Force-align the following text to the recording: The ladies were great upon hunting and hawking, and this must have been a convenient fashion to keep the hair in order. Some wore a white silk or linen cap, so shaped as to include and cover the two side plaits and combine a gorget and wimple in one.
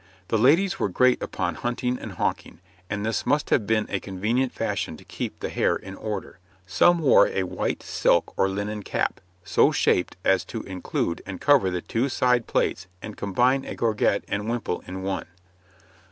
The 0.29 0.37
ladies 0.39 0.79
were 0.79 0.89
great 0.89 1.21
upon 1.21 1.53
hunting 1.53 1.99
and 1.99 2.13
hawking, 2.13 2.59
and 2.89 3.05
this 3.05 3.23
must 3.23 3.51
have 3.51 3.67
been 3.67 3.85
a 3.87 3.99
convenient 3.99 4.51
fashion 4.51 4.97
to 4.97 5.03
keep 5.03 5.39
the 5.39 5.49
hair 5.49 5.75
in 5.75 5.93
order. 5.93 6.39
Some 6.65 6.97
wore 6.97 7.27
a 7.27 7.43
white 7.43 7.83
silk 7.83 8.33
or 8.35 8.49
linen 8.49 8.81
cap, 8.81 9.21
so 9.43 9.71
shaped 9.71 10.17
as 10.25 10.43
to 10.45 10.63
include 10.63 11.21
and 11.27 11.39
cover 11.39 11.69
the 11.69 11.81
two 11.81 12.09
side 12.09 12.47
plaits 12.47 12.87
and 13.03 13.15
combine 13.15 13.63
a 13.63 13.75
gorget 13.75 14.23
and 14.27 14.49
wimple 14.49 14.81
in 14.87 15.03
one. 15.03 15.27